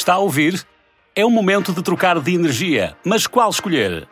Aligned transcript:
Está 0.00 0.14
a 0.14 0.18
ouvir? 0.18 0.66
É 1.14 1.26
o 1.26 1.30
momento 1.30 1.74
de 1.74 1.82
trocar 1.82 2.18
de 2.20 2.34
energia, 2.34 2.96
mas 3.04 3.26
qual 3.26 3.50
escolher? 3.50 4.08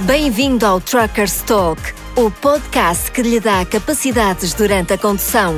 Bem-vindo 0.00 0.66
ao 0.66 0.78
Truckers 0.78 1.40
Talk, 1.40 1.80
o 2.16 2.30
podcast 2.30 3.10
que 3.10 3.22
lhe 3.22 3.40
dá 3.40 3.64
capacidades 3.64 4.52
durante 4.52 4.92
a 4.92 4.98
condução. 4.98 5.54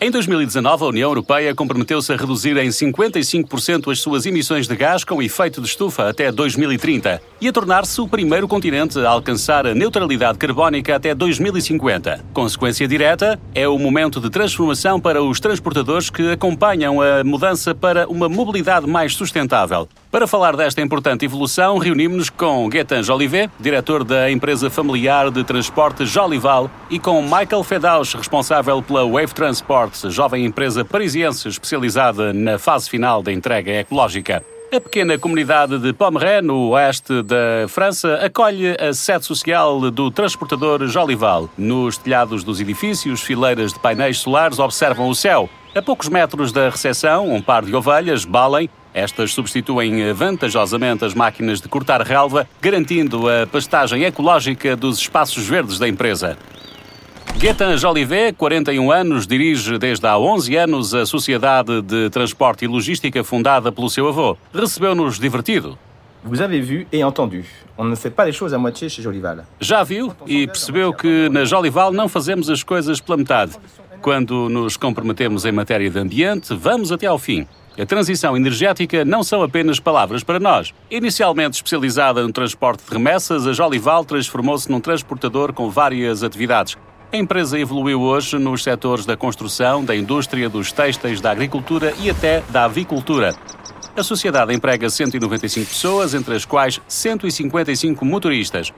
Em 0.00 0.12
2019, 0.12 0.84
a 0.84 0.86
União 0.86 1.10
Europeia 1.10 1.52
comprometeu-se 1.52 2.12
a 2.12 2.16
reduzir 2.16 2.56
em 2.56 2.68
55% 2.68 3.90
as 3.90 3.98
suas 3.98 4.26
emissões 4.26 4.68
de 4.68 4.76
gás 4.76 5.02
com 5.02 5.20
efeito 5.20 5.60
de 5.60 5.66
estufa 5.66 6.08
até 6.08 6.30
2030 6.30 7.20
e 7.40 7.48
a 7.48 7.52
tornar-se 7.52 8.00
o 8.00 8.06
primeiro 8.06 8.46
continente 8.46 8.96
a 9.00 9.10
alcançar 9.10 9.66
a 9.66 9.74
neutralidade 9.74 10.38
carbónica 10.38 10.94
até 10.94 11.12
2050. 11.16 12.24
Consequência 12.32 12.86
direta 12.86 13.40
é 13.52 13.66
o 13.66 13.76
momento 13.76 14.20
de 14.20 14.30
transformação 14.30 15.00
para 15.00 15.20
os 15.20 15.40
transportadores 15.40 16.10
que 16.10 16.30
acompanham 16.30 17.02
a 17.02 17.24
mudança 17.24 17.74
para 17.74 18.06
uma 18.06 18.28
mobilidade 18.28 18.86
mais 18.86 19.16
sustentável. 19.16 19.88
Para 20.10 20.26
falar 20.26 20.56
desta 20.56 20.80
importante 20.80 21.26
evolução, 21.26 21.76
reunimos-nos 21.76 22.30
com 22.30 22.66
Gaetan 22.70 23.02
Jolivet, 23.02 23.50
diretor 23.60 24.02
da 24.02 24.30
empresa 24.30 24.70
familiar 24.70 25.30
de 25.30 25.44
transporte 25.44 26.06
Jolival, 26.06 26.70
e 26.88 26.98
com 26.98 27.20
Michael 27.20 27.62
Fedaus, 27.62 28.14
responsável 28.14 28.82
pela 28.82 29.06
Wave 29.06 29.34
Transport, 29.34 30.08
jovem 30.08 30.46
empresa 30.46 30.82
parisiense 30.82 31.46
especializada 31.46 32.32
na 32.32 32.58
fase 32.58 32.88
final 32.88 33.22
da 33.22 33.30
entrega 33.30 33.70
ecológica. 33.70 34.42
A 34.74 34.80
pequena 34.80 35.18
comunidade 35.18 35.78
de 35.78 35.92
Pomeré, 35.92 36.40
no 36.40 36.70
oeste 36.70 37.22
da 37.22 37.68
França, 37.68 38.14
acolhe 38.24 38.76
a 38.80 38.94
sede 38.94 39.26
social 39.26 39.90
do 39.90 40.10
transportador 40.10 40.86
Jolival. 40.86 41.50
Nos 41.56 41.98
telhados 41.98 42.42
dos 42.42 42.60
edifícios, 42.60 43.20
fileiras 43.20 43.74
de 43.74 43.78
painéis 43.78 44.18
solares 44.18 44.58
observam 44.58 45.08
o 45.08 45.14
céu. 45.14 45.50
A 45.74 45.82
poucos 45.82 46.08
metros 46.08 46.50
da 46.50 46.70
recepção, 46.70 47.30
um 47.30 47.42
par 47.42 47.62
de 47.62 47.76
ovelhas 47.76 48.24
balem 48.24 48.70
estas 48.98 49.32
substituem 49.32 50.12
vantajosamente 50.12 51.04
as 51.04 51.14
máquinas 51.14 51.60
de 51.60 51.68
cortar 51.68 52.02
relva, 52.02 52.48
garantindo 52.60 53.28
a 53.28 53.46
pastagem 53.46 54.04
ecológica 54.04 54.76
dos 54.76 54.98
espaços 54.98 55.46
verdes 55.46 55.78
da 55.78 55.88
empresa. 55.88 56.36
Gaetan 57.36 57.76
Jolivet, 57.76 58.32
41 58.36 58.90
anos, 58.90 59.26
dirige 59.26 59.78
desde 59.78 60.06
há 60.06 60.18
11 60.18 60.56
anos 60.56 60.94
a 60.94 61.06
Sociedade 61.06 61.80
de 61.82 62.10
Transporte 62.10 62.64
e 62.64 62.68
Logística 62.68 63.22
fundada 63.22 63.70
pelo 63.70 63.88
seu 63.88 64.08
avô. 64.08 64.36
Recebeu-nos 64.52 65.20
divertido. 65.20 65.78
Vous 66.24 66.42
avez 66.42 66.60
vu 66.60 66.86
et 66.92 67.04
entendu. 67.04 67.44
On 67.76 67.84
ne 67.84 67.94
fait 67.94 68.10
pas 68.10 68.24
les 68.24 68.32
choses 68.32 68.52
à 68.52 68.58
moitié 68.58 68.88
chez 68.88 69.02
Jolival. 69.02 69.44
Já 69.60 69.84
viu 69.84 70.12
e 70.26 70.48
percebeu 70.48 70.92
que 70.92 71.28
na 71.28 71.44
Jolival 71.44 71.92
não 71.92 72.08
fazemos 72.08 72.50
as 72.50 72.64
coisas 72.64 73.00
pela 73.00 73.16
metade. 73.16 73.52
Quando 74.02 74.48
nos 74.48 74.76
comprometemos 74.76 75.44
em 75.44 75.52
matéria 75.52 75.88
de 75.88 75.98
ambiente, 75.98 76.54
vamos 76.54 76.90
até 76.90 77.06
ao 77.06 77.18
fim. 77.18 77.46
A 77.78 77.86
transição 77.86 78.36
energética 78.36 79.04
não 79.04 79.22
são 79.22 79.40
apenas 79.40 79.78
palavras 79.78 80.24
para 80.24 80.40
nós. 80.40 80.74
Inicialmente 80.90 81.54
especializada 81.54 82.24
no 82.24 82.32
transporte 82.32 82.82
de 82.84 82.92
remessas, 82.92 83.46
a 83.46 83.52
Jolival 83.52 84.04
transformou-se 84.04 84.68
num 84.68 84.80
transportador 84.80 85.52
com 85.52 85.70
várias 85.70 86.24
atividades. 86.24 86.76
A 87.12 87.16
empresa 87.16 87.56
evoluiu 87.56 88.00
hoje 88.00 88.36
nos 88.36 88.64
setores 88.64 89.06
da 89.06 89.16
construção, 89.16 89.84
da 89.84 89.94
indústria, 89.94 90.48
dos 90.48 90.72
têxteis, 90.72 91.20
da 91.20 91.30
agricultura 91.30 91.94
e 92.00 92.10
até 92.10 92.42
da 92.50 92.64
avicultura. 92.64 93.32
A 93.96 94.02
sociedade 94.02 94.52
emprega 94.52 94.90
195 94.90 95.68
pessoas, 95.68 96.14
entre 96.14 96.34
as 96.34 96.44
quais 96.44 96.80
155 96.88 98.04
motoristas. 98.04 98.72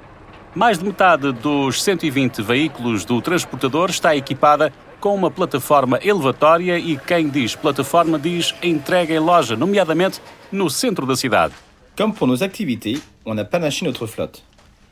Mais 0.55 0.79
de 0.79 0.84
metade 0.84 1.33
dos 1.33 1.81
120 1.83 2.43
veículos 2.43 3.05
do 3.05 3.23
transportador 3.23 3.89
está 3.89 4.17
equipada 4.17 4.73
com 5.01 5.15
uma 5.15 5.31
plataforma 5.31 5.98
elevatória 6.03 6.77
e 6.77 6.97
quem 6.97 7.29
diz 7.29 7.55
plataforma 7.55 8.19
diz 8.19 8.55
entrega 8.62 9.15
em 9.15 9.21
loja, 9.21 9.56
nomeadamente 9.56 10.21
no 10.50 10.69
centro 10.69 11.06
da 11.06 11.15
cidade. 11.15 11.55
Comme 11.97 12.12
pour 12.12 12.27
nos 12.27 12.43
activités, 12.43 13.00
on 13.25 13.39
a 13.39 13.44
panaché 13.44 13.84
notre 13.84 14.06
flotte. 14.06 14.43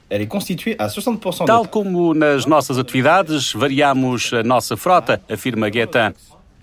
Elle 0.09 0.23
est 0.23 0.29
constituée 0.29 0.77
à 0.79 0.87
60% 0.87 1.45
Tal 1.45 1.67
como 1.67 2.15
nas 2.15 2.47
nossas 2.47 2.79
atividades, 2.79 3.53
variamos 3.53 4.33
a 4.33 4.43
nossa 4.43 4.77
frota, 4.77 5.21
afirma 5.29 5.69
Gaetan. 5.69 6.15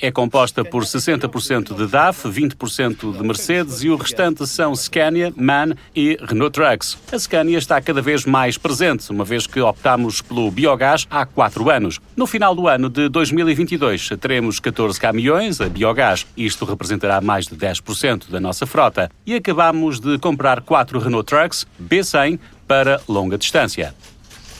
É 0.01 0.11
composta 0.11 0.63
por 0.63 0.83
60% 0.83 1.73
de 1.73 1.87
DAF, 1.87 2.27
20% 2.27 3.17
de 3.17 3.23
Mercedes 3.23 3.81
e 3.81 3.89
o 3.89 3.95
restante 3.95 4.45
são 4.45 4.75
Scania, 4.75 5.33
MAN 5.37 5.73
e 5.95 6.17
Renault 6.21 6.51
Trucks. 6.51 6.97
A 7.11 7.17
Scania 7.17 7.57
está 7.57 7.79
cada 7.79 8.01
vez 8.01 8.25
mais 8.25 8.57
presente, 8.57 9.09
uma 9.09 9.23
vez 9.23 9.47
que 9.47 9.61
optamos 9.61 10.21
pelo 10.21 10.51
biogás 10.51 11.07
há 11.09 11.25
quatro 11.25 11.69
anos. 11.69 12.01
No 12.15 12.27
final 12.27 12.53
do 12.53 12.67
ano 12.67 12.89
de 12.89 13.07
2022, 13.07 14.09
teremos 14.19 14.59
14 14.59 14.99
caminhões 14.99 15.61
a 15.61 15.69
biogás. 15.69 16.27
Isto 16.35 16.65
representará 16.65 17.21
mais 17.21 17.47
de 17.47 17.55
10% 17.55 18.29
da 18.29 18.39
nossa 18.39 18.65
frota. 18.65 19.09
E 19.25 19.33
acabamos 19.33 20.01
de 20.01 20.19
comprar 20.19 20.61
quatro 20.61 20.99
Renault 20.99 21.25
Trucks 21.25 21.65
B100 21.81 22.37
para 22.67 22.99
longa 23.07 23.37
distância. 23.37 23.93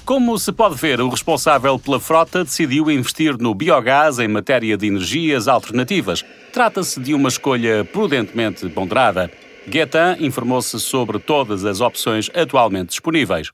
Como 0.06 0.38
se 0.38 0.52
pode 0.52 0.76
ver, 0.76 1.02
o 1.02 1.10
responsável 1.10 1.80
pela 1.80 2.00
frota 2.00 2.44
decidiu 2.44 2.92
investir 2.92 3.36
no 3.40 3.56
biogás 3.56 4.20
em 4.20 4.28
matéria 4.28 4.78
de 4.78 4.86
energias 4.86 5.48
alternativas. 5.48 6.24
Trata-se 6.54 7.00
de 7.00 7.16
uma 7.16 7.28
escolha 7.28 7.84
prudentemente 7.84 8.70
ponderada. 8.70 9.32
Gaetan 9.68 10.18
informou-se 10.20 10.80
sobre 10.80 11.18
todas 11.18 11.66
as 11.66 11.82
opções 11.82 12.30
atualmente 12.36 12.90
disponíveis. 12.90 13.52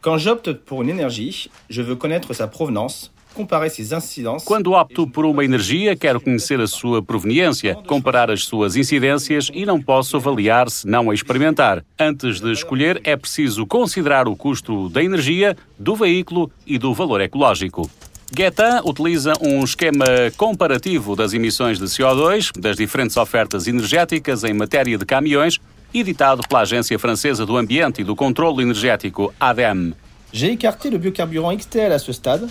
Quand 0.00 0.16
j'opte 0.16 0.54
pour 0.54 0.82
une 0.82 0.90
énergie, 0.90 1.50
je 1.68 1.82
veux 1.82 1.96
connaître 1.96 2.32
sa 2.34 2.46
provenance, 2.46 3.10
incidences... 3.38 4.44
Quando 4.44 4.72
opto 4.72 5.06
por 5.06 5.24
uma 5.24 5.44
energia, 5.44 5.96
quero 5.96 6.20
conhecer 6.20 6.60
a 6.60 6.66
sua 6.66 7.02
proveniência, 7.02 7.74
comparar 7.86 8.30
as 8.30 8.44
suas 8.44 8.76
incidências 8.76 9.50
e 9.52 9.64
não 9.64 9.80
posso 9.80 10.16
avaliar 10.16 10.68
se 10.70 10.86
não 10.86 11.10
a 11.10 11.14
experimentar. 11.14 11.84
Antes 11.98 12.40
de 12.40 12.52
escolher, 12.52 13.00
é 13.04 13.16
preciso 13.16 13.66
considerar 13.66 14.28
o 14.28 14.36
custo 14.36 14.88
da 14.88 15.02
energia, 15.02 15.56
do 15.78 15.94
veículo 15.94 16.50
e 16.66 16.78
do 16.78 16.92
valor 16.92 17.20
ecológico. 17.20 17.90
Gaetan 18.32 18.82
utiliza 18.84 19.32
um 19.42 19.64
esquema 19.64 20.04
comparativo 20.36 21.16
das 21.16 21.32
emissões 21.32 21.80
de 21.80 21.86
CO2 21.86 22.52
das 22.56 22.76
diferentes 22.76 23.16
ofertas 23.16 23.66
energéticas 23.66 24.44
em 24.44 24.52
matéria 24.52 24.96
de 24.96 25.04
caminhões, 25.04 25.58
editado 25.92 26.42
pela 26.48 26.60
Agência 26.60 26.96
Francesa 26.96 27.44
do 27.44 27.56
Ambiente 27.56 28.02
e 28.02 28.04
do 28.04 28.14
Controlo 28.14 28.60
Energético, 28.60 29.34
ADEME. 29.40 29.94
J'ai 30.32 30.52
écarté 30.52 30.90
le 30.90 30.98
biocarburant 30.98 31.58
XTL 31.58 31.92
à 31.92 31.98
ce 31.98 32.12
stade, 32.12 32.48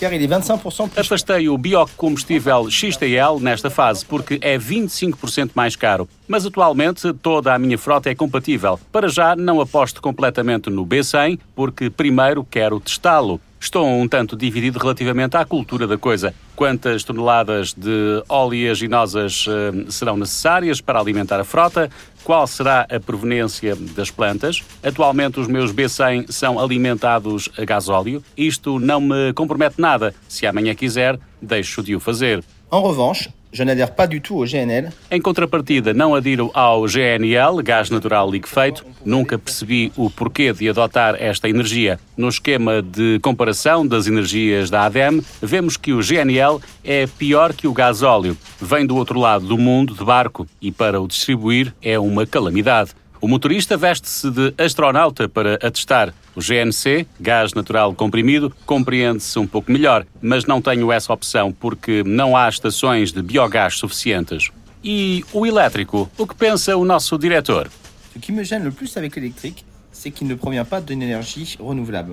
car 0.00 0.12
il 0.14 0.22
est 0.22 0.28
25% 0.28 0.88
plus. 0.88 0.98
Afastei 0.98 1.48
o 1.48 1.58
biocombustível 1.58 2.70
XTL 2.70 3.38
nesta 3.40 3.68
fase 3.68 4.04
porque 4.06 4.38
é 4.40 4.58
25% 4.58 5.50
mais 5.54 5.76
caro. 5.76 6.08
Mas 6.26 6.46
atualmente 6.46 7.12
toda 7.12 7.54
a 7.54 7.58
minha 7.58 7.76
frota 7.76 8.08
é 8.08 8.14
compatível. 8.14 8.80
Para 8.90 9.08
já 9.08 9.36
não 9.36 9.60
aposto 9.60 10.00
completamente 10.00 10.70
no 10.70 10.86
B100 10.86 11.38
porque 11.54 11.90
primeiro 11.90 12.42
quero 12.42 12.80
testá-lo. 12.80 13.40
Estou 13.60 13.86
um 13.86 14.08
tanto 14.08 14.36
dividido 14.36 14.78
relativamente 14.78 15.36
à 15.36 15.44
cultura 15.44 15.86
da 15.86 15.98
coisa. 15.98 16.34
Quantas 16.56 17.04
toneladas 17.04 17.74
de 17.74 18.24
oleaginosas 18.26 19.44
eh, 19.46 19.90
serão 19.90 20.16
necessárias 20.16 20.80
para 20.80 20.98
alimentar 20.98 21.38
a 21.38 21.44
frota? 21.44 21.90
Qual 22.24 22.46
será 22.46 22.86
a 22.90 22.98
proveniência 22.98 23.76
das 23.76 24.10
plantas? 24.10 24.62
Atualmente 24.82 25.38
os 25.38 25.46
meus 25.46 25.72
B100 25.72 26.32
são 26.32 26.58
alimentados 26.58 27.50
a 27.58 27.64
gasóleo. 27.66 28.24
Isto 28.34 28.78
não 28.78 28.98
me 28.98 29.32
compromete 29.34 29.78
nada. 29.78 30.14
Se 30.26 30.46
amanhã 30.46 30.74
quiser, 30.74 31.20
deixo 31.40 31.82
de 31.82 31.94
o 31.94 32.00
fazer. 32.00 32.42
En 32.72 32.82
revanche, 32.82 33.30
je 33.52 33.64
n'adhère 33.64 33.94
pas 33.94 34.06
du 34.06 34.20
tout 34.20 34.36
au 34.36 34.46
GNL, 34.46 34.90
Em 35.10 35.20
contrapartida, 35.20 35.92
não 35.92 36.14
adiro 36.14 36.50
ao 36.54 36.86
GNL, 36.86 37.62
gás 37.62 37.90
natural 37.90 38.30
liquefeito. 38.30 38.84
Nunca 39.04 39.38
percebi 39.38 39.92
o 39.96 40.08
porquê 40.10 40.52
de 40.52 40.68
adotar 40.68 41.16
esta 41.18 41.48
energia. 41.48 41.98
No 42.16 42.28
esquema 42.28 42.82
de 42.82 43.18
comparação 43.20 43.86
das 43.86 44.06
energias 44.06 44.70
da 44.70 44.84
ADEME, 44.84 45.22
vemos 45.42 45.76
que 45.76 45.92
o 45.92 46.00
GNL 46.00 46.60
é 46.84 47.06
pior 47.06 47.52
que 47.52 47.66
o 47.66 47.72
gasóleo. 47.72 48.36
Vem 48.60 48.86
do 48.86 48.96
outro 48.96 49.18
lado 49.18 49.46
do 49.46 49.58
mundo 49.58 49.94
de 49.94 50.04
barco 50.04 50.46
e 50.60 50.70
para 50.70 51.00
o 51.00 51.08
distribuir 51.08 51.74
é 51.82 51.98
uma 51.98 52.26
calamidade. 52.26 52.92
O 53.20 53.28
motorista 53.28 53.76
veste-se 53.76 54.30
de 54.30 54.54
astronauta 54.56 55.28
para 55.28 55.54
atestar. 55.56 56.14
O 56.34 56.40
GNC, 56.40 57.06
gás 57.20 57.52
natural 57.52 57.94
comprimido, 57.94 58.54
compreende-se 58.64 59.38
um 59.38 59.46
pouco 59.46 59.70
melhor, 59.70 60.06
mas 60.22 60.46
não 60.46 60.62
tenho 60.62 60.90
essa 60.90 61.12
opção 61.12 61.52
porque 61.52 62.02
não 62.04 62.36
há 62.36 62.48
estações 62.48 63.12
de 63.12 63.20
biogás 63.20 63.76
suficientes. 63.76 64.50
E 64.82 65.22
o 65.32 65.46
elétrico? 65.46 66.10
O 66.16 66.26
que 66.26 66.34
pensa 66.34 66.76
o 66.76 66.84
nosso 66.84 67.18
diretor? 67.18 67.68
ce 68.12 68.18
qui 68.18 68.32
me 68.32 68.44
gêne 68.44 68.64
le 68.64 68.72
plus 68.72 68.96
avec 68.96 69.16
l'électrique, 69.16 69.64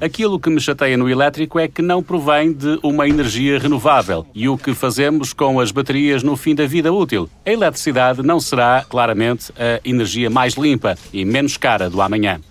Aquilo 0.01 0.39
que 0.39 0.49
me 0.49 0.59
chateia 0.59 0.97
no 0.97 1.09
elétrico 1.09 1.57
é 1.57 1.67
que 1.67 1.81
não 1.81 2.03
provém 2.03 2.51
de 2.51 2.77
uma 2.83 3.07
energia 3.07 3.57
renovável 3.57 4.25
e 4.35 4.49
o 4.49 4.57
que 4.57 4.73
fazemos 4.73 5.31
com 5.31 5.59
as 5.59 5.71
baterias 5.71 6.21
no 6.21 6.35
fim 6.35 6.53
da 6.53 6.65
vida 6.65 6.91
útil. 6.91 7.29
A 7.45 7.51
eletricidade 7.51 8.21
não 8.21 8.39
será, 8.39 8.85
claramente, 8.87 9.51
a 9.57 9.79
energia 9.87 10.29
mais 10.29 10.55
limpa 10.55 10.97
e 11.13 11.23
menos 11.23 11.55
cara 11.55 11.89
do 11.89 12.01
amanhã. 12.01 12.41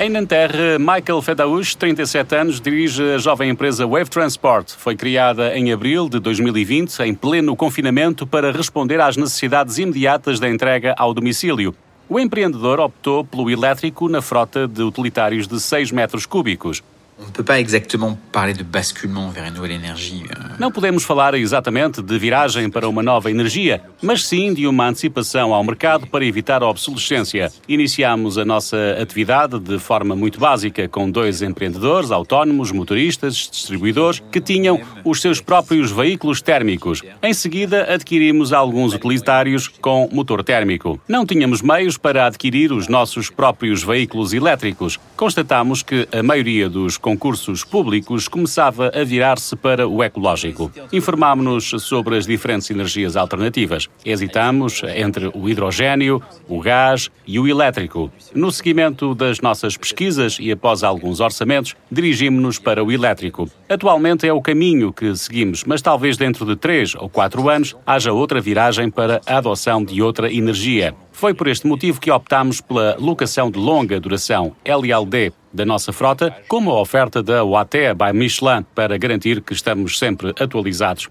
Em 0.00 0.08
Nanterre, 0.08 0.78
Michael 0.78 1.20
Fedaus, 1.20 1.74
37 1.74 2.34
anos, 2.36 2.60
dirige 2.60 3.02
a 3.02 3.18
jovem 3.18 3.50
empresa 3.50 3.84
Wave 3.84 4.08
Transport. 4.08 4.70
Foi 4.70 4.94
criada 4.94 5.58
em 5.58 5.72
abril 5.72 6.08
de 6.08 6.20
2020, 6.20 7.00
em 7.00 7.12
pleno 7.12 7.56
confinamento, 7.56 8.24
para 8.24 8.52
responder 8.52 9.00
às 9.00 9.16
necessidades 9.16 9.76
imediatas 9.76 10.38
da 10.38 10.48
entrega 10.48 10.94
ao 10.96 11.12
domicílio. 11.12 11.74
O 12.10 12.18
empreendedor 12.18 12.80
optou 12.80 13.22
pelo 13.22 13.50
elétrico 13.50 14.08
na 14.08 14.22
frota 14.22 14.66
de 14.66 14.82
utilitários 14.82 15.46
de 15.46 15.60
6 15.60 15.92
metros 15.92 16.24
cúbicos. 16.24 16.82
On 17.20 17.30
peut 17.32 17.42
pas 17.42 17.58
exactement 17.58 18.16
parler 18.30 18.54
de 18.54 18.62
basculement 18.62 19.28
vers 19.30 19.44
une 19.44 19.54
nouvelle 19.54 19.72
énergie. 19.72 20.22
euh, 20.30 20.56
Não 20.58 20.70
podemos 20.70 21.02
falar 21.04 21.34
exatamente 21.34 22.00
de 22.00 22.18
viragem 22.18 22.70
para 22.70 22.88
uma 22.88 23.02
nova 23.02 23.28
energia, 23.30 23.80
mas 24.00 24.24
sim 24.24 24.54
de 24.54 24.66
uma 24.66 24.86
antecipação 24.88 25.52
ao 25.52 25.64
mercado 25.64 26.06
para 26.06 26.24
evitar 26.24 26.62
a 26.62 26.68
obsolescência. 26.68 27.50
Iniciamos 27.68 28.38
a 28.38 28.44
nossa 28.44 28.76
atividade 29.00 29.58
de 29.58 29.78
forma 29.80 30.14
muito 30.14 30.38
básica, 30.38 30.88
com 30.88 31.10
dois 31.10 31.42
empreendedores 31.42 32.12
autónomos, 32.12 32.70
motoristas, 32.70 33.48
distribuidores, 33.50 34.22
que 34.30 34.40
tinham 34.40 34.80
os 35.04 35.20
seus 35.20 35.40
próprios 35.40 35.90
veículos 35.90 36.40
térmicos. 36.40 37.02
Em 37.22 37.34
seguida, 37.34 37.92
adquirimos 37.92 38.52
alguns 38.52 38.94
utilitários 38.94 39.66
com 39.66 40.08
motor 40.12 40.44
térmico. 40.44 41.00
Não 41.08 41.26
tínhamos 41.26 41.62
meios 41.62 41.98
para 41.98 42.26
adquirir 42.26 42.72
os 42.72 42.86
nossos 42.86 43.28
próprios 43.28 43.82
veículos 43.82 44.32
elétricos. 44.32 44.98
Constatamos 45.16 45.82
que 45.82 46.06
a 46.12 46.22
maioria 46.22 46.68
dos 46.68 46.96
concursos 47.08 47.64
públicos 47.64 48.28
começava 48.28 48.92
a 48.94 49.02
virar-se 49.02 49.56
para 49.56 49.88
o 49.88 50.04
ecológico. 50.04 50.70
Informámo-nos 50.92 51.70
sobre 51.78 52.18
as 52.18 52.26
diferentes 52.26 52.70
energias 52.70 53.16
alternativas. 53.16 53.88
Hesitamos 54.04 54.82
entre 54.94 55.30
o 55.32 55.48
hidrogênio, 55.48 56.22
o 56.46 56.60
gás 56.60 57.10
e 57.26 57.38
o 57.38 57.48
elétrico. 57.48 58.12
No 58.34 58.52
seguimento 58.52 59.14
das 59.14 59.40
nossas 59.40 59.74
pesquisas 59.74 60.36
e 60.38 60.52
após 60.52 60.82
alguns 60.82 61.20
orçamentos, 61.20 61.74
dirigimos-nos 61.90 62.58
para 62.58 62.84
o 62.84 62.92
elétrico. 62.92 63.48
Atualmente 63.70 64.28
é 64.28 64.32
o 64.32 64.42
caminho 64.42 64.92
que 64.92 65.16
seguimos, 65.16 65.64
mas 65.64 65.80
talvez 65.80 66.18
dentro 66.18 66.44
de 66.44 66.56
três 66.56 66.94
ou 66.94 67.08
quatro 67.08 67.48
anos 67.48 67.74
haja 67.86 68.12
outra 68.12 68.38
viragem 68.38 68.90
para 68.90 69.22
a 69.26 69.38
adoção 69.38 69.82
de 69.82 70.02
outra 70.02 70.30
energia. 70.30 70.94
Foi 71.18 71.34
por 71.34 71.48
este 71.48 71.66
motivo 71.66 72.00
que 72.00 72.12
optamos 72.12 72.60
pela 72.60 72.94
locação 72.96 73.50
de 73.50 73.58
longa 73.58 73.98
duração, 73.98 74.54
LLD, 74.64 75.32
da 75.52 75.66
nossa 75.66 75.92
frota, 75.92 76.32
como 76.46 76.70
a 76.70 76.80
oferta 76.80 77.20
da 77.24 77.42
Watea 77.44 77.92
by 77.92 78.12
Michelin, 78.12 78.64
para 78.72 78.96
garantir 78.96 79.40
que 79.40 79.52
estamos 79.52 79.98
sempre 79.98 80.32
atualizados. 80.38 81.08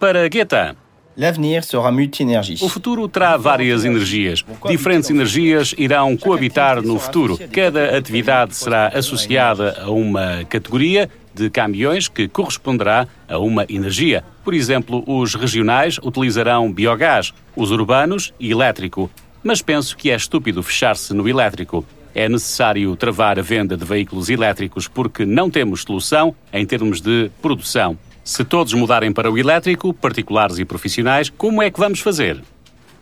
Para 0.00 0.26
Guetta, 0.28 0.74
L'avenir 1.14 1.62
sera 1.62 1.92
multi-énergie. 1.92 2.56
o 2.64 2.70
futuro 2.70 3.06
terá 3.06 3.36
várias 3.36 3.84
energias. 3.84 4.42
Diferentes 4.66 5.10
energias 5.10 5.74
irão 5.76 6.16
coabitar 6.16 6.80
no 6.80 6.98
futuro. 6.98 7.38
Cada 7.52 7.94
atividade 7.94 8.56
será 8.56 8.88
associada 8.88 9.82
a 9.82 9.90
uma 9.90 10.42
categoria 10.48 11.10
de 11.34 11.50
caminhões 11.50 12.08
que 12.08 12.28
corresponderá 12.28 13.06
a 13.28 13.38
uma 13.38 13.64
energia. 13.68 14.24
Por 14.44 14.54
exemplo, 14.54 15.02
os 15.06 15.34
regionais 15.34 15.98
utilizarão 16.02 16.72
biogás, 16.72 17.32
os 17.56 17.70
urbanos, 17.70 18.32
elétrico. 18.40 19.10
Mas 19.42 19.60
penso 19.60 19.96
que 19.96 20.10
é 20.10 20.14
estúpido 20.14 20.62
fechar-se 20.62 21.12
no 21.14 21.28
elétrico. 21.28 21.84
É 22.14 22.28
necessário 22.28 22.94
travar 22.94 23.38
a 23.38 23.42
venda 23.42 23.76
de 23.76 23.84
veículos 23.84 24.28
elétricos 24.28 24.86
porque 24.86 25.24
não 25.24 25.50
temos 25.50 25.82
solução 25.82 26.34
em 26.52 26.66
termos 26.66 27.00
de 27.00 27.30
produção. 27.40 27.98
Se 28.24 28.44
todos 28.44 28.72
mudarem 28.74 29.12
para 29.12 29.30
o 29.30 29.36
elétrico, 29.36 29.92
particulares 29.92 30.58
e 30.58 30.64
profissionais, 30.64 31.28
como 31.28 31.60
é 31.60 31.70
que 31.70 31.80
vamos 31.80 32.00
fazer? 32.00 32.40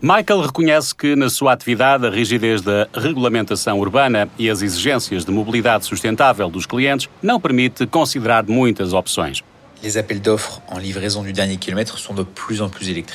Michael 0.03 0.41
reconhece 0.41 0.95
que, 0.95 1.15
na 1.15 1.29
sua 1.29 1.53
atividade, 1.53 2.07
a 2.07 2.11
rigidez 2.11 2.63
da 2.63 2.89
regulamentação 2.95 3.79
urbana 3.79 4.31
e 4.39 4.49
as 4.49 4.63
exigências 4.63 5.27
de 5.27 5.31
mobilidade 5.31 5.85
sustentável 5.85 6.49
dos 6.49 6.65
clientes 6.65 7.07
não 7.23 7.39
permite 7.39 7.87
considerar 7.87 8.47
muitas 8.47 8.95
opções. 8.95 9.43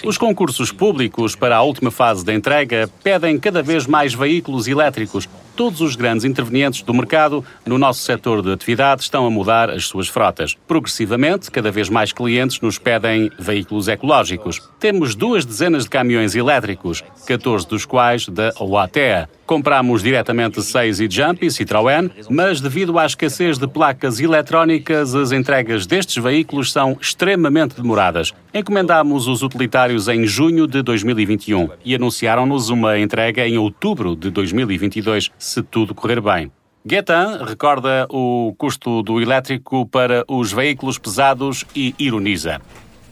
Os 0.06 0.18
concursos 0.20 0.72
públicos 0.72 1.36
para 1.36 1.58
a 1.58 1.62
última 1.64 1.90
fase 1.90 2.24
da 2.24 2.36
entrega 2.36 2.88
pedem 3.04 3.40
cada 3.40 3.64
vez 3.64 3.88
mais 3.88 4.14
veículos 4.14 4.68
elétricos. 4.68 5.28
Todos 5.56 5.80
os 5.80 5.96
grandes 5.96 6.26
intervenientes 6.26 6.82
do 6.82 6.94
mercado 6.94 7.44
no 7.66 7.78
nosso 7.78 8.02
setor 8.02 8.42
de 8.42 8.52
atividade 8.52 9.04
estão 9.04 9.26
a 9.26 9.30
mudar 9.30 9.70
as 9.70 9.86
suas 9.86 10.10
frotas. 10.10 10.54
Progressivamente, 10.68 11.50
cada 11.50 11.72
vez 11.72 11.88
mais 11.88 12.12
clientes 12.12 12.60
nos 12.60 12.78
pedem 12.78 13.32
veículos 13.40 13.88
ecológicos. 13.88 14.62
Temos 14.80 15.16
duas 15.16 15.46
dezenas 15.46 15.84
de 15.84 15.90
caminhões 15.90 16.36
elétricos, 16.36 17.02
14 17.26 17.66
dos 17.68 17.86
quais 17.86 18.28
da 18.28 18.52
Oatea. 18.60 19.30
Compramos 19.46 20.02
diretamente 20.02 20.60
seis 20.64 21.00
e 21.00 21.08
Jump 21.08 21.46
e 21.46 21.52
Citroën, 21.52 22.10
mas 22.30 22.60
devido 22.60 22.98
à 22.98 23.06
escassez 23.06 23.60
de 23.60 23.68
placas 23.68 24.20
eletrónicas, 24.20 25.14
as 25.14 25.32
entregas 25.32 25.86
destes 25.86 26.22
veículos 26.22 26.72
são 26.72 26.98
extremamente 27.00 27.80
demoradas. 27.80 28.34
Encomendámos 28.52 29.28
os 29.28 29.44
utilitários 29.44 30.08
em 30.08 30.26
junho 30.26 30.66
de 30.66 30.82
2021 30.82 31.70
e 31.86 31.94
anunciaram-nos 31.94 32.70
uma 32.70 32.98
entrega 32.98 33.48
em 33.48 33.56
outubro 33.58 34.16
de 34.16 34.32
2022, 34.32 35.30
se 35.38 35.62
tudo 35.62 35.94
correr 35.94 36.20
bem. 36.20 36.52
Gaetan 36.84 37.44
recorda 37.46 38.08
o 38.10 38.54
custo 38.58 39.04
do 39.04 39.22
elétrico 39.22 39.88
para 39.88 40.24
os 40.28 40.52
veículos 40.52 40.98
pesados 40.98 41.66
e 41.76 41.94
ironiza. 42.00 42.62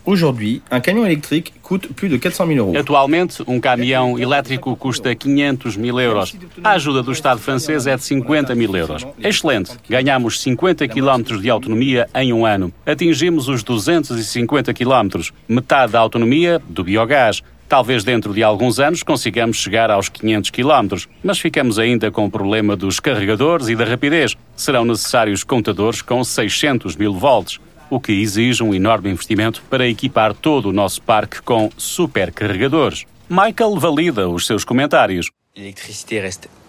Aujourd'hui, 0.06 0.62
un 0.70 0.82
camion 0.82 1.06
électrique 1.06 1.54
coûte 1.62 1.88
plus 1.94 2.10
de 2.10 2.18
400 2.18 2.46
000 2.46 2.68
euros. 2.68 2.76
Atualmente, 2.78 3.42
um 3.48 3.58
caminhão 3.58 4.20
elétrico 4.20 4.76
custa 4.76 5.16
500 5.16 5.78
mil 5.78 5.98
euros. 5.98 6.36
A 6.62 6.72
ajuda 6.72 7.02
do 7.02 7.14
Estado 7.14 7.40
francês 7.40 7.88
é 7.88 7.96
de 7.96 8.04
50 8.04 8.54
mil 8.54 8.76
euros. 8.76 9.08
Excelente. 9.18 9.72
Ganhamos 9.90 10.42
50 10.42 10.90
km 10.90 11.40
de 11.40 11.50
autonomia 11.50 12.10
em 12.16 12.34
um 12.34 12.46
ano. 12.46 12.74
Atingimos 12.86 13.48
os 13.48 13.64
250 13.64 14.74
km, 14.74 15.22
metade 15.48 15.94
da 15.94 16.00
autonomia 16.00 16.62
do 16.68 16.84
biogás. 16.84 17.42
Talvez 17.70 18.04
dentro 18.04 18.34
de 18.34 18.44
alguns 18.44 18.80
anos 18.80 19.04
consigamos 19.04 19.56
chegar 19.56 19.90
aos 19.90 20.10
500 20.10 20.50
km, 20.50 20.98
mas 21.24 21.40
ficamos 21.40 21.80
ainda 21.80 22.12
com 22.12 22.26
o 22.26 22.30
problema 22.30 22.76
dos 22.76 23.00
carregadores 23.00 23.70
e 23.70 23.76
da 23.76 23.86
rapidez. 23.86 24.36
Serão 24.54 24.84
necessários 24.84 25.46
contadores 25.46 26.02
com 26.02 26.22
600 26.24 26.98
mil 26.98 27.14
volts 27.14 27.60
o 27.90 28.00
que 28.00 28.12
exige 28.12 28.64
um 28.64 28.74
enorme 28.74 29.10
investimento 29.10 29.64
para 29.70 29.88
equipar 29.88 30.34
todo 30.34 30.70
o 30.70 30.74
nosso 30.74 31.02
parque 31.02 31.42
com 31.42 31.70
supercarregadores. 31.78 33.06
Michael 33.30 33.80
valida 33.80 34.28
os 34.30 34.46
seus 34.46 34.64
comentários. 34.64 35.30
L'électricité 35.56 36.20
reste 36.20 36.48
onéreux. 36.48 36.63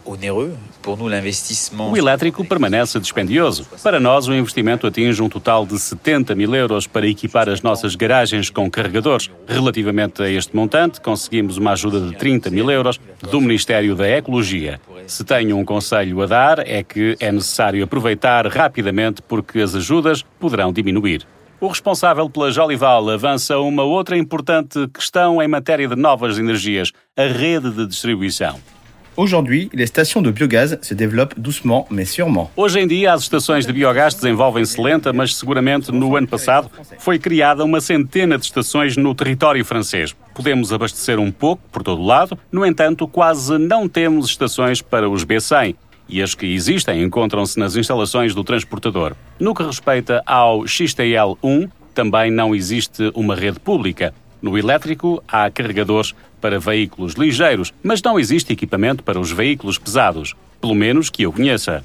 O 1.90 1.96
elétrico 1.96 2.44
permanece 2.44 3.00
dispendioso. 3.00 3.66
Para 3.82 3.98
nós, 3.98 4.28
o 4.28 4.34
investimento 4.34 4.86
atinge 4.86 5.22
um 5.22 5.28
total 5.28 5.64
de 5.64 5.78
70 5.78 6.34
mil 6.34 6.54
euros 6.54 6.86
para 6.86 7.06
equipar 7.06 7.48
as 7.48 7.62
nossas 7.62 7.94
garagens 7.94 8.50
com 8.50 8.70
carregadores. 8.70 9.30
Relativamente 9.46 10.22
a 10.22 10.30
este 10.30 10.54
montante, 10.54 11.00
conseguimos 11.00 11.56
uma 11.56 11.72
ajuda 11.72 12.00
de 12.00 12.16
30 12.16 12.50
mil 12.50 12.70
euros 12.70 13.00
do 13.30 13.40
Ministério 13.40 13.94
da 13.94 14.08
Ecologia. 14.08 14.80
Se 15.06 15.24
tenho 15.24 15.56
um 15.58 15.64
conselho 15.64 16.20
a 16.22 16.26
dar, 16.26 16.58
é 16.66 16.82
que 16.82 17.16
é 17.20 17.32
necessário 17.32 17.82
aproveitar 17.82 18.46
rapidamente 18.46 19.22
porque 19.22 19.60
as 19.60 19.74
ajudas 19.74 20.22
poderão 20.38 20.72
diminuir. 20.72 21.26
O 21.60 21.68
responsável 21.68 22.28
pela 22.28 22.50
Jolival 22.50 23.08
avança 23.08 23.58
uma 23.58 23.84
outra 23.84 24.18
importante 24.18 24.86
questão 24.88 25.40
em 25.40 25.48
matéria 25.48 25.88
de 25.88 25.96
novas 25.96 26.38
energias, 26.38 26.92
a 27.16 27.22
rede 27.22 27.70
de 27.70 27.86
distribuição. 27.86 28.60
Aujourd'hui, 29.16 29.70
les 29.72 29.86
stations 29.86 30.22
de 30.22 30.32
se 30.82 30.92
développent 30.92 31.38
doucement 31.38 31.86
mais 31.88 32.04
sûrement. 32.04 32.50
Hoje 32.56 32.80
em 32.80 32.86
dia, 32.88 33.12
as 33.12 33.22
estações 33.22 33.64
de 33.64 33.72
biogás 33.72 34.12
desenvolvem-se 34.12 34.80
lenta, 34.80 35.12
mas 35.12 35.36
seguramente 35.36 35.92
no 35.92 36.16
ano 36.16 36.26
passado 36.26 36.68
foi 36.98 37.16
criada 37.16 37.64
uma 37.64 37.80
centena 37.80 38.36
de 38.36 38.44
estações 38.44 38.96
no 38.96 39.14
território 39.14 39.64
francês. 39.64 40.16
Podemos 40.34 40.72
abastecer 40.72 41.20
um 41.20 41.30
pouco 41.30 41.62
por 41.70 41.84
todo 41.84 42.02
lado, 42.02 42.36
no 42.50 42.66
entanto, 42.66 43.06
quase 43.06 43.56
não 43.56 43.88
temos 43.88 44.26
estações 44.26 44.82
para 44.82 45.08
os 45.08 45.24
B100 45.24 45.76
e 46.08 46.20
as 46.20 46.34
que 46.34 46.46
existem 46.46 47.00
encontram-se 47.00 47.56
nas 47.56 47.76
instalações 47.76 48.34
do 48.34 48.42
transportador. 48.42 49.14
No 49.38 49.54
que 49.54 49.62
respeita 49.62 50.24
ao 50.26 50.62
XTL1, 50.62 51.70
também 51.94 52.32
não 52.32 52.52
existe 52.52 53.12
uma 53.14 53.36
rede 53.36 53.60
pública. 53.60 54.12
No 54.42 54.58
elétrico, 54.58 55.22
há 55.26 55.50
carregadores 55.50 56.14
para 56.44 56.58
veículos 56.58 57.14
ligeiros, 57.14 57.72
mas 57.82 58.02
não 58.02 58.20
existe 58.20 58.52
equipamento 58.52 59.02
para 59.02 59.18
os 59.18 59.32
veículos 59.32 59.78
pesados, 59.78 60.34
pelo 60.60 60.74
menos 60.74 61.08
que 61.08 61.22
eu 61.22 61.32
conheça. 61.32 61.82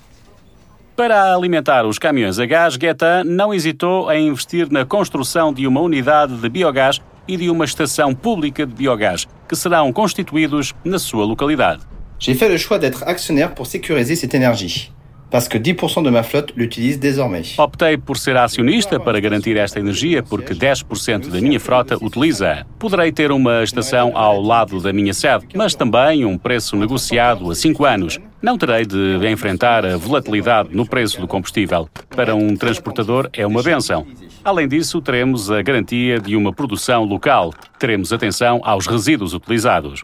Para 0.97 1.33
alimentar 1.33 1.85
os 1.85 1.97
caminhões 1.97 2.37
a 2.39 2.45
gás, 2.45 2.75
Gaetan 2.75 3.23
não 3.23 3.53
hesitou 3.53 4.11
em 4.11 4.27
investir 4.27 4.69
na 4.69 4.83
construção 4.83 5.53
de 5.53 5.65
uma 5.65 5.79
unidade 5.79 6.35
de 6.35 6.49
biogás 6.49 6.99
e 7.25 7.37
de 7.37 7.49
uma 7.49 7.63
estação 7.63 8.13
pública 8.13 8.65
de 8.65 8.73
biogás, 8.73 9.25
que 9.47 9.55
serão 9.55 9.93
constituídos 9.93 10.75
na 10.83 10.99
sua 10.99 11.23
localidade. 11.23 11.83
J'ai 12.19 12.35
fait 12.35 12.51
le 12.51 12.57
choix 12.57 12.77
d'être 12.77 13.07
actionnaire 13.07 13.55
pour 13.55 13.65
sécuriser 13.65 14.17
cette 14.17 14.35
énergie. 14.35 14.91
Parce 15.29 15.47
que 15.47 15.59
10% 15.59 16.03
de 16.03 16.09
ma 16.09 16.23
flotte 16.23 16.53
l'utilise 16.55 16.97
désormais. 16.97 17.57
Optei 17.57 17.97
por 17.97 18.17
ser 18.17 18.35
acionista 18.35 18.99
para 18.99 19.19
garantir 19.19 19.57
esta 19.57 19.79
energia 19.79 20.23
porque 20.23 20.55
10% 20.55 21.29
da 21.29 21.39
minha 21.39 21.59
frota 21.59 21.97
utiliza. 22.03 22.65
Poderei 22.79 23.11
ter 23.11 23.31
uma 23.31 23.63
estação 23.63 24.17
ao 24.17 24.41
lado 24.41 24.81
da 24.81 24.91
minha 24.91 25.13
sede, 25.13 25.45
mas 25.53 25.75
também 25.75 26.25
um 26.25 26.37
preço 26.37 26.75
negociado 26.75 27.51
a 27.51 27.55
5 27.55 27.85
anos. 27.85 28.19
Não 28.41 28.57
terei 28.57 28.85
de 28.85 29.19
enfrentar 29.29 29.85
a 29.85 29.97
volatilidade 29.97 30.69
no 30.71 30.87
preço 30.87 31.19
do 31.21 31.27
combustível. 31.27 31.87
Para 32.15 32.33
um 32.33 32.55
transportador 32.55 33.29
é 33.33 33.45
uma 33.45 33.61
benção. 33.61 34.07
Além 34.43 34.67
disso, 34.67 35.01
teremos 35.01 35.51
a 35.51 35.61
garantia 35.61 36.19
de 36.19 36.35
uma 36.35 36.51
produção 36.53 37.03
local. 37.03 37.53
Teremos 37.77 38.11
atenção 38.11 38.61
aos 38.63 38.87
resíduos 38.87 39.33
utilizados. 39.33 40.03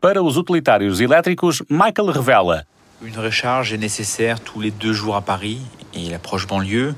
Para 0.00 0.22
os 0.22 0.36
utilitários 0.36 1.00
elétricos, 1.00 1.62
Michael 1.68 2.12
revela. 2.12 2.66
Une 3.02 3.18
recharge 3.18 3.74
est 3.74 3.78
nécessaire 3.78 4.40
tous 4.40 4.58
les 4.58 4.70
deux 4.70 4.94
jours 4.94 5.16
à 5.16 5.20
Paris 5.20 5.60
et 5.92 6.08
la 6.08 6.18
proche 6.18 6.46
banlieue, 6.46 6.94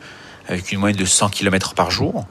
avec 0.47 0.71
une 0.71 0.79
moyenne 0.79 0.99
de 0.99 1.05
100 1.05 1.31
km 1.31 1.75
par 1.75 1.91
jour. 1.91 2.25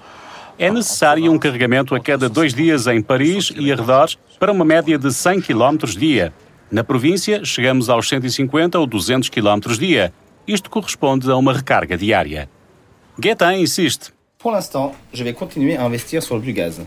É 0.57 0.71
necessário 0.71 1.31
um 1.31 1.37
carregamento 1.37 1.93
a 1.93 1.99
cada 1.99 2.29
dois 2.29 2.53
dias 2.53 2.87
em 2.87 3.01
Paris 3.01 3.51
e 3.55 3.71
arredores 3.71 4.17
para 4.39 4.53
uma 4.53 4.63
média 4.63 4.97
de 4.97 5.13
100 5.13 5.41
km 5.41 5.85
dia. 5.97 6.33
Na 6.71 6.83
província, 6.83 7.43
chegamos 7.43 7.89
aos 7.89 8.07
150 8.07 8.79
ou 8.79 8.87
200 8.87 9.29
km 9.29 9.77
dia. 9.77 10.13
Isto 10.47 10.69
corresponde 10.69 11.29
a 11.29 11.35
uma 11.35 11.51
recarga 11.51 11.97
diária. 11.97 12.49
Guetin 13.19 13.53
insiste. 13.57 14.13
Pour 14.39 14.53
l'instant, 14.53 14.95
je 15.11 15.23
vais 15.23 15.33
continuer 15.33 15.75
à 15.75 15.83
investir 15.83 16.23
sur 16.23 16.35
le 16.35 16.41
biogaz. 16.41 16.79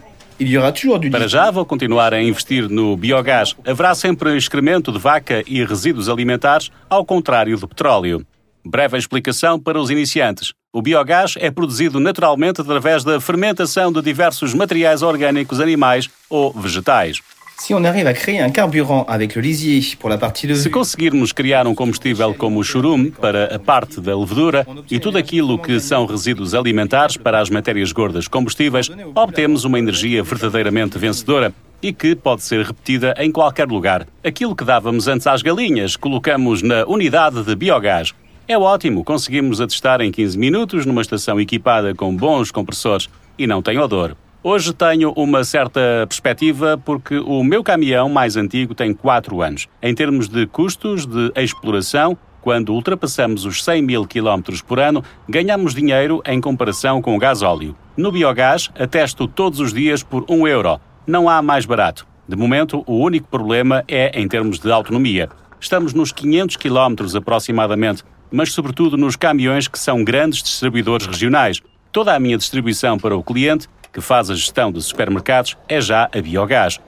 Para 1.10 1.28
já, 1.28 1.50
vou 1.50 1.66
continuar 1.66 2.14
a 2.14 2.22
investir 2.22 2.68
no 2.68 2.96
biogás. 2.96 3.54
Haverá 3.66 3.94
sempre 3.94 4.34
excremento 4.36 4.90
de 4.90 4.98
vaca 4.98 5.44
e 5.46 5.62
resíduos 5.62 6.08
alimentares, 6.08 6.70
ao 6.88 7.04
contrário 7.04 7.58
do 7.58 7.68
petróleo. 7.68 8.24
Breve 8.64 8.96
explicação 8.96 9.60
para 9.60 9.78
os 9.78 9.90
iniciantes. 9.90 10.52
O 10.72 10.80
biogás 10.80 11.34
é 11.36 11.50
produzido 11.50 12.00
naturalmente 12.00 12.60
através 12.60 13.04
da 13.04 13.20
fermentação 13.20 13.92
de 13.92 14.00
diversos 14.00 14.54
materiais 14.54 15.02
orgânicos 15.02 15.60
animais 15.60 16.08
ou 16.28 16.52
vegetais. 16.52 17.20
Si 17.60 17.74
on 17.74 17.84
arrive 17.84 18.06
à 18.06 18.14
créer 18.14 18.40
un 18.40 18.48
carburant 18.48 19.04
avec 19.06 19.34
le 19.34 19.42
lisier 19.42 19.82
pour 19.98 20.08
la 20.08 20.16
partie 20.16 20.46
Se 20.46 20.52
levure, 20.54 20.70
conseguirmos 20.70 21.30
criar 21.30 21.66
um 21.66 21.74
combustível 21.74 22.34
como 22.34 22.58
o 22.58 22.64
churume 22.64 23.10
para 23.10 23.54
a 23.54 23.58
parte 23.58 24.00
da 24.00 24.18
levedura 24.18 24.66
e 24.90 24.98
tudo 24.98 25.18
aquilo 25.18 25.58
que 25.58 25.78
são 25.78 26.06
resíduos 26.06 26.54
alimentares 26.54 27.18
para 27.18 27.38
as 27.38 27.50
matérias 27.50 27.92
gordas 27.92 28.26
combustíveis, 28.26 28.90
obtemos 29.14 29.66
uma 29.66 29.78
energia 29.78 30.22
verdadeiramente 30.22 30.96
vencedora 30.98 31.52
e 31.82 31.92
que 31.92 32.16
pode 32.16 32.44
ser 32.44 32.64
repetida 32.64 33.14
em 33.18 33.30
qualquer 33.30 33.68
lugar. 33.68 34.06
Aquilo 34.24 34.56
que 34.56 34.64
dávamos 34.64 35.06
antes 35.06 35.26
às 35.26 35.42
galinhas, 35.42 35.96
colocamos 35.96 36.62
na 36.62 36.86
unidade 36.86 37.44
de 37.44 37.54
biogás. 37.54 38.14
É 38.48 38.56
ótimo, 38.56 39.04
conseguimos 39.04 39.60
atestar 39.60 40.00
em 40.00 40.10
15 40.10 40.38
minutos 40.38 40.86
numa 40.86 41.02
estação 41.02 41.38
equipada 41.38 41.94
com 41.94 42.16
bons 42.16 42.50
compressores 42.50 43.10
e 43.38 43.46
não 43.46 43.60
tem 43.60 43.78
odor. 43.78 44.16
Hoje 44.42 44.72
tenho 44.72 45.12
uma 45.16 45.44
certa 45.44 46.06
perspectiva 46.08 46.80
porque 46.82 47.18
o 47.18 47.44
meu 47.44 47.62
caminhão 47.62 48.08
mais 48.08 48.38
antigo 48.38 48.74
tem 48.74 48.94
4 48.94 49.42
anos. 49.42 49.68
Em 49.82 49.94
termos 49.94 50.30
de 50.30 50.46
custos 50.46 51.04
de 51.04 51.30
exploração, 51.36 52.16
quando 52.40 52.72
ultrapassamos 52.72 53.44
os 53.44 53.62
100 53.62 53.82
mil 53.82 54.06
quilómetros 54.06 54.62
por 54.62 54.80
ano, 54.80 55.04
ganhamos 55.28 55.74
dinheiro 55.74 56.22
em 56.24 56.40
comparação 56.40 57.02
com 57.02 57.14
o 57.14 57.18
gasóleo. 57.18 57.76
No 57.94 58.10
biogás, 58.10 58.70
atesto 58.78 59.28
todos 59.28 59.60
os 59.60 59.74
dias 59.74 60.02
por 60.02 60.24
1 60.26 60.48
euro. 60.48 60.80
Não 61.06 61.28
há 61.28 61.42
mais 61.42 61.66
barato. 61.66 62.06
De 62.26 62.34
momento, 62.34 62.82
o 62.86 62.94
único 62.94 63.28
problema 63.28 63.84
é 63.86 64.18
em 64.18 64.26
termos 64.26 64.58
de 64.58 64.72
autonomia. 64.72 65.28
Estamos 65.60 65.92
nos 65.92 66.12
500 66.12 66.56
quilómetros 66.56 67.14
aproximadamente, 67.14 68.02
mas 68.30 68.54
sobretudo 68.54 68.96
nos 68.96 69.16
caminhões 69.16 69.68
que 69.68 69.78
são 69.78 70.02
grandes 70.02 70.42
distribuidores 70.42 71.06
regionais. 71.06 71.60
Toda 71.92 72.14
a 72.14 72.18
minha 72.18 72.38
distribuição 72.38 72.96
para 72.96 73.14
o 73.14 73.22
cliente 73.22 73.68
que 73.92 74.00
faz 74.00 74.30
a 74.30 74.34
gestão 74.34 74.70
de 74.70 74.80
supermercados, 74.82 75.56
é 75.68 75.80
já 75.80 76.08
a 76.12 76.20
biogás. 76.20 76.78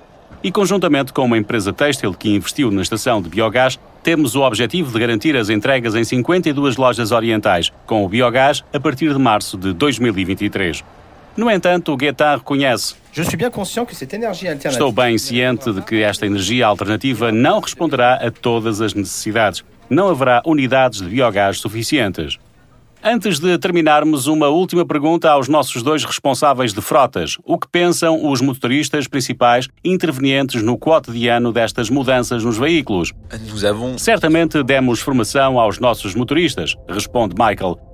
E 0.42 0.50
conjuntamente 0.50 1.12
com 1.12 1.24
uma 1.24 1.38
empresa 1.38 1.72
têxtil 1.72 2.12
que 2.12 2.34
investiu 2.34 2.70
na 2.70 2.82
estação 2.82 3.22
de 3.22 3.28
biogás, 3.28 3.78
temos 4.02 4.34
o 4.34 4.42
objetivo 4.42 4.92
de 4.92 4.98
garantir 4.98 5.36
as 5.36 5.48
entregas 5.48 5.94
em 5.94 6.02
52 6.02 6.76
lojas 6.76 7.12
orientais, 7.12 7.72
com 7.86 8.04
o 8.04 8.08
biogás 8.08 8.64
a 8.72 8.80
partir 8.80 9.12
de 9.12 9.18
março 9.18 9.56
de 9.56 9.72
2023. 9.72 10.82
No 11.36 11.50
entanto, 11.50 11.92
o 11.92 11.96
Guetta 11.96 12.36
reconhece. 12.36 12.94
Estou 14.72 14.92
bem 14.92 15.16
ciente 15.16 15.72
de 15.72 15.80
que 15.80 16.02
esta 16.02 16.26
energia 16.26 16.66
alternativa 16.66 17.30
não 17.30 17.60
responderá 17.60 18.14
a 18.14 18.30
todas 18.30 18.80
as 18.80 18.92
necessidades. 18.92 19.64
Não 19.88 20.08
haverá 20.08 20.42
unidades 20.44 21.00
de 21.00 21.08
biogás 21.08 21.58
suficientes. 21.58 22.38
Antes 23.04 23.40
de 23.40 23.58
terminarmos, 23.58 24.28
uma 24.28 24.46
última 24.46 24.86
pergunta 24.86 25.28
aos 25.28 25.48
nossos 25.48 25.82
dois 25.82 26.04
responsáveis 26.04 26.72
de 26.72 26.80
frotas. 26.80 27.36
O 27.44 27.58
que 27.58 27.66
pensam 27.66 28.30
os 28.30 28.40
motoristas 28.40 29.08
principais 29.08 29.68
intervenientes 29.84 30.62
no 30.62 30.78
cotidiano 30.78 31.52
destas 31.52 31.90
mudanças 31.90 32.44
nos 32.44 32.56
veículos? 32.56 33.12
Certamente 33.98 34.62
demos 34.62 35.00
formação 35.00 35.58
aos 35.58 35.80
nossos 35.80 36.14
motoristas, 36.14 36.76
responde 36.88 37.34
Michael. 37.36 37.91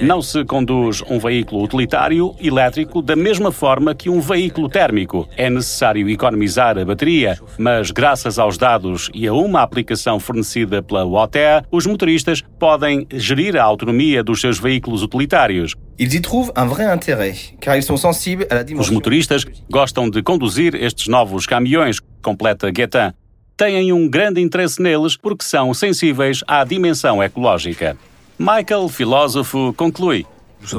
Não 0.00 0.22
se 0.22 0.44
conduz 0.44 1.02
um 1.08 1.18
veículo 1.18 1.62
utilitário 1.62 2.34
elétrico 2.40 3.02
da 3.02 3.16
mesma 3.16 3.52
forma 3.52 3.94
que 3.94 4.08
um 4.08 4.20
veículo 4.20 4.68
térmico. 4.68 5.28
É 5.36 5.48
necessário 5.48 6.08
economizar 6.08 6.78
a 6.78 6.84
bateria, 6.84 7.38
mas 7.58 7.90
graças 7.90 8.38
aos 8.38 8.56
dados 8.56 9.10
e 9.14 9.26
a 9.26 9.32
uma 9.32 9.62
aplicação 9.62 10.18
fornecida 10.18 10.82
pela 10.82 11.04
WOTEA, 11.04 11.64
os 11.70 11.86
motoristas 11.86 12.42
podem 12.58 13.06
gerir 13.12 13.56
a 13.56 13.62
autonomia 13.62 14.22
dos 14.22 14.40
seus 14.40 14.58
veículos 14.58 15.02
utilitários. 15.02 15.74
Ils 15.98 16.14
y 16.14 16.20
trouvent 16.20 16.50
un 16.56 16.66
vrai 16.66 16.86
intérêt, 16.86 17.54
car 17.60 17.76
ils 17.76 17.84
sont 17.84 17.98
sensibles 17.98 18.46
à 18.48 18.54
la 18.54 18.64
Os 18.78 18.88
motoristas 18.88 19.44
gostam 19.68 20.08
de 20.08 20.22
conduzir 20.22 20.74
estes 20.74 21.08
novos 21.08 21.46
caminhões, 21.46 22.00
completa 22.22 22.70
Guetin. 22.70 23.12
Têm 23.54 23.92
um 23.92 24.08
grande 24.08 24.40
interesse 24.40 24.80
neles 24.80 25.14
porque 25.14 25.44
são 25.44 25.74
sensíveis 25.74 26.42
à 26.48 26.64
dimensão 26.64 27.22
ecológica. 27.22 27.98
Michael, 28.42 28.88
filósofo, 28.88 29.74
conclui. 29.74 30.26
Euh, 30.62 30.78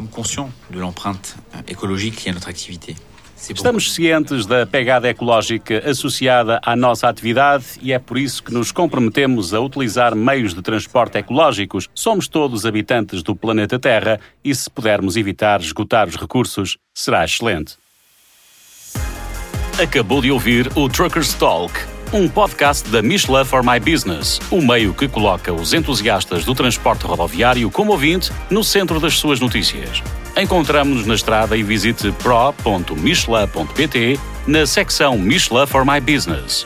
Estamos 3.53 3.93
cientes 3.93 4.47
da 4.47 4.65
pegada 4.65 5.07
ecológica 5.07 5.87
associada 5.87 6.59
à 6.65 6.75
nossa 6.75 7.07
atividade 7.07 7.65
e 7.79 7.93
é 7.93 7.99
por 7.99 8.17
isso 8.17 8.41
que 8.41 8.51
nos 8.51 8.71
comprometemos 8.71 9.53
a 9.53 9.59
utilizar 9.59 10.15
meios 10.15 10.55
de 10.55 10.63
transporte 10.63 11.19
ecológicos. 11.19 11.87
Somos 11.93 12.27
todos 12.27 12.65
habitantes 12.65 13.21
do 13.21 13.35
planeta 13.35 13.77
Terra 13.77 14.19
e, 14.43 14.55
se 14.55 14.67
pudermos 14.67 15.15
evitar 15.15 15.61
esgotar 15.61 16.07
os 16.07 16.15
recursos, 16.15 16.79
será 16.95 17.23
excelente. 17.23 17.75
Acabou 19.79 20.19
de 20.19 20.31
ouvir 20.31 20.67
o 20.75 20.89
Truckers 20.89 21.35
Talk, 21.35 21.73
um 22.13 22.27
podcast 22.27 22.89
da 22.89 23.01
Michelin 23.01 23.45
for 23.45 23.63
My 23.63 23.79
Business, 23.79 24.39
o 24.51 24.61
meio 24.61 24.93
que 24.93 25.07
coloca 25.07 25.53
os 25.53 25.71
entusiastas 25.73 26.43
do 26.43 26.53
transporte 26.53 27.05
rodoviário 27.05 27.71
como 27.71 27.93
ouvinte 27.93 28.31
no 28.49 28.63
centro 28.63 28.99
das 28.99 29.17
suas 29.17 29.39
notícias. 29.39 30.03
Encontramos-nos 30.35 31.05
na 31.05 31.13
estrada 31.15 31.55
e 31.55 31.63
visite 31.63 32.11
pro.michelin.pt 32.23 34.19
na 34.45 34.65
secção 34.65 35.17
Michelin 35.17 35.65
for 35.65 35.85
My 35.85 36.01
Business. 36.01 36.65